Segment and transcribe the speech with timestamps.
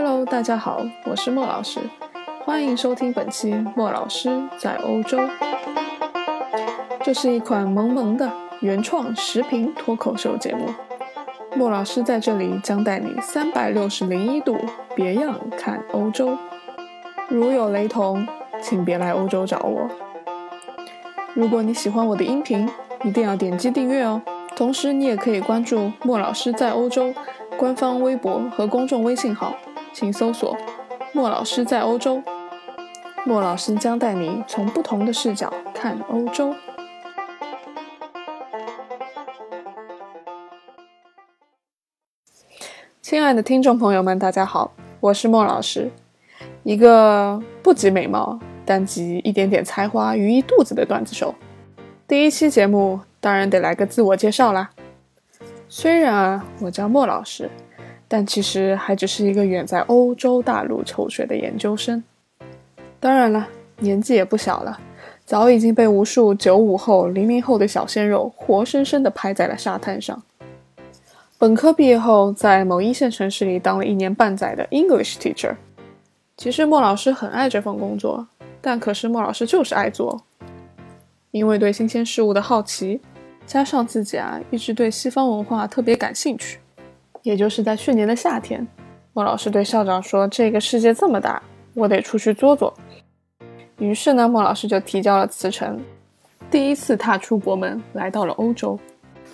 [0.00, 1.80] Hello，大家好，我是莫老师，
[2.44, 5.18] 欢迎收听本期莫老师在欧洲。
[7.02, 8.30] 这是一款萌萌的
[8.60, 10.66] 原创视频脱口秀节目，
[11.56, 14.56] 莫老师在这里将带你三百六十零一度
[14.94, 16.38] 别样看欧洲。
[17.28, 18.24] 如有雷同，
[18.62, 19.88] 请别来欧洲找我。
[21.34, 22.70] 如果你喜欢我的音频，
[23.02, 24.22] 一定要点击订阅哦。
[24.54, 27.12] 同时，你也可以关注莫老师在欧洲
[27.56, 29.56] 官方微博和公众微信号，
[29.98, 30.56] 请搜索
[31.12, 32.22] “莫老师在欧洲”。
[33.26, 36.54] 莫老师将带你从不同的视角看欧洲。
[43.02, 44.70] 亲爱的听众朋友们，大家好，
[45.00, 45.90] 我是莫老师，
[46.62, 51.34] 一个不集美貌，但集一点点才华于一肚子的段子手。
[52.06, 53.00] 第一期节目。
[53.20, 54.70] 当然得来个自我介绍啦。
[55.68, 57.50] 虽然啊，我叫莫老师，
[58.08, 62.02] 但其实还只是一个远在欧洲大陆求学的研究生。
[62.98, 63.46] 当然了，
[63.78, 64.80] 年纪也不小了，
[65.24, 70.20] 早已经被无数九五后、零零后的小鲜肉活生生的拍在了沙滩上。
[71.36, 75.54] 本科毕业后，在某一线城市里当了一年半载的 English teacher。
[76.36, 78.26] 其实莫老师很爱这份工作，
[78.60, 80.24] 但可是莫老师就是爱做。
[81.30, 83.00] 因为对新鲜事物的好奇，
[83.46, 86.58] 加上自己啊一直对西方文化特别感兴趣，
[87.22, 88.66] 也就是在去年的夏天，
[89.12, 91.42] 莫老师对校长说：“这个世界这么大，
[91.74, 92.72] 我得出去做做。”
[93.78, 95.80] 于是呢，莫老师就提交了辞呈，
[96.50, 98.78] 第一次踏出国门，来到了欧洲。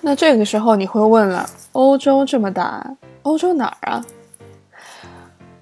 [0.00, 4.04] 那这个时候你会问了：欧洲这么大，欧洲哪儿啊？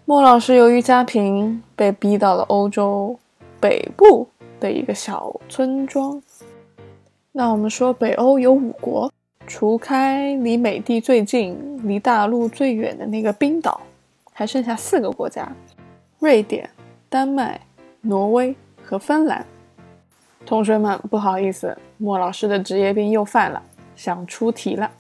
[0.05, 3.19] 莫老师由于家贫，被逼到了欧洲
[3.61, 4.29] 北部。
[4.61, 6.21] 的一个小村庄。
[7.31, 9.09] 那我们说，北欧有五国，
[9.49, 13.81] 除开离美帝最近、离大陆最远的那个冰岛，
[14.35, 15.51] 还剩下四个国家：
[16.19, 16.69] 瑞典、
[17.09, 17.59] 丹麦、
[18.03, 18.55] 挪威
[18.85, 19.45] 和芬兰。
[20.45, 23.63] 同学们，不好意思，莫老师的职业病又犯了，
[23.97, 24.91] 想出题了。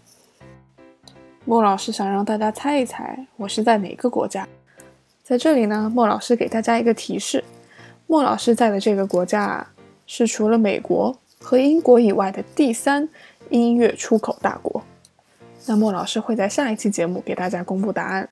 [1.45, 4.49] 莫老师想让大家猜一猜，我是在哪个国家？
[5.23, 7.45] 在这里呢，莫老师给大家一个提示。
[8.07, 9.71] 莫老师在的这个国家啊，
[10.07, 13.07] 是除了美国和英国以外的第三
[13.51, 14.83] 音乐出口大国。
[15.67, 18.29] 那莫老师会在下一期节目给大家公布答案。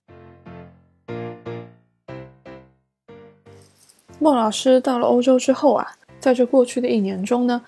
[4.18, 7.62] 莫老师到了欧洲之后啊，在这过去的一年中呢，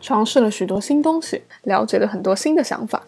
[0.00, 3.02] 尝试了许多新东西，了解了很多新的想法。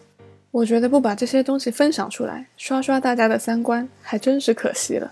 [0.51, 5.11] 我觉得不把这些东西分享出来，刷刷大家的三观，还真是可惜了。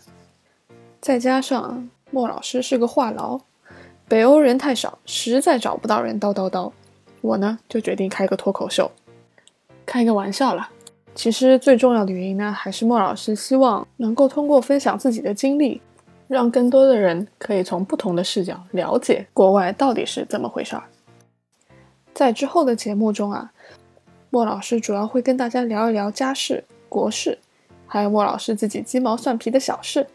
[0.99, 1.89] 再加上。
[2.09, 3.41] 莫老师是个话痨，
[4.07, 6.71] 北欧人太少，实在找不到人叨叨叨。
[7.22, 8.91] 我呢，就决定开个脱口秀，
[9.85, 10.69] 开个玩笑了。
[11.16, 15.81] 其实最重要的原因呢，还是莫老师希望能够通过分享自己的经历，
[16.28, 20.83] 让更多的人可以从不同的视角了解国外到底是怎么回事儿。
[22.13, 23.51] 在之后的节目中啊，
[24.29, 27.39] 莫老师主要会跟大家聊一聊家事、国事，
[27.88, 30.05] 还有莫老师自己鸡毛蒜皮的小事。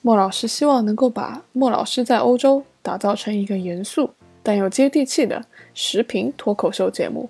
[0.00, 4.10] 莫老师希望能够把莫老师在欧洲打造成一个严肃
[4.42, 5.44] 但又接地气的
[5.74, 7.28] 时评脱口秀节目，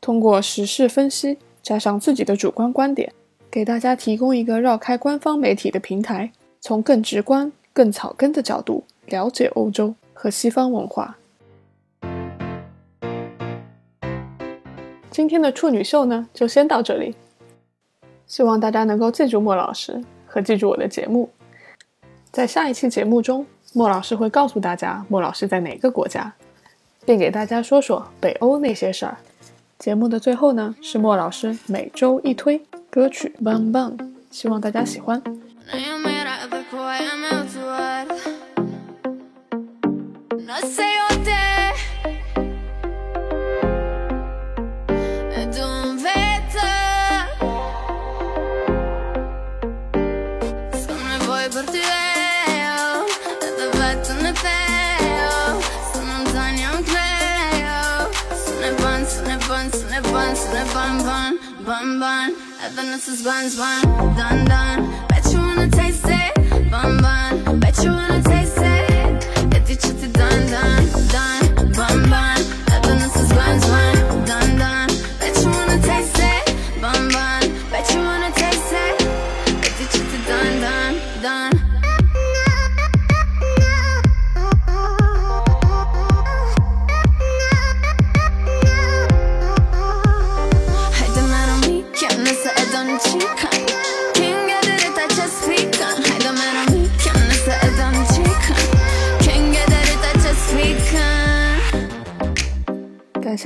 [0.00, 3.12] 通过时事分析加上自己的主观观点，
[3.50, 11.16] 给大家提供一个绕开官方媒体的平台，从更直观、更草根的角度了解欧洲和西方文化。
[15.10, 17.14] 今天的处女秀呢，就先到这里，
[18.26, 21.28] 希望大家能够记住莫老师和记住我的节目。
[22.30, 26.32] 在下一期节目中，莫老师会告诉大家莫老师在哪个国家，
[27.04, 29.16] 并给大家说说北欧那些事儿。
[29.78, 32.60] 节目的最后呢，是莫老师每周一推
[32.90, 33.96] 歌曲《Bang Bang》，
[34.30, 35.22] 希望大家喜欢。
[61.66, 62.36] Bun bun.
[62.62, 63.82] Evidence is buns bun,
[64.16, 65.06] done done.
[65.08, 67.60] Bet you wanna taste it, bun bun.
[67.60, 68.69] Bet you wanna taste it.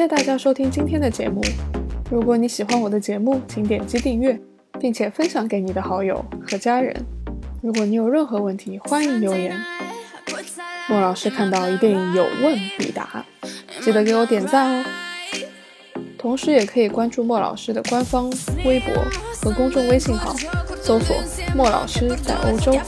[0.04, 1.40] 谢大家收听今天的节目。
[2.10, 4.38] 如果你喜欢我的节目，请点击订阅，
[4.78, 6.94] 并且分享给你的好友和家人。
[7.62, 9.58] 如果你有任何问题，欢迎留言。
[10.90, 13.24] 莫老师看到一定有问必答，
[13.80, 14.84] 记得给我点赞哦。
[16.18, 18.30] 同时也可以关注莫老师的官方
[18.62, 18.92] 微博
[19.40, 20.36] 和公众微信号，
[20.82, 21.16] 搜索
[21.56, 22.78] “莫老师在欧洲”。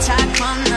[0.00, 0.67] tight, come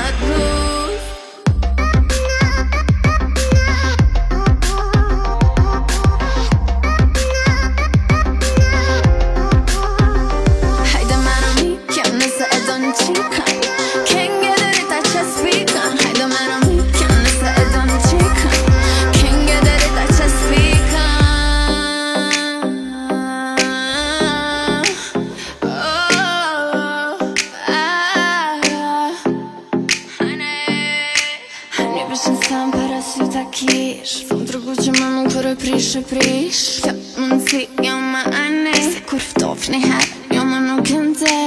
[35.81, 41.00] Shqipërish Kjo mundësi jo më anej Se kur ftof një her Jo më nuk e
[41.07, 41.40] më